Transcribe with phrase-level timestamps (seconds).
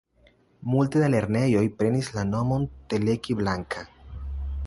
[0.75, 3.87] Multe da lernejoj prenis la nomon Teleki Blanka.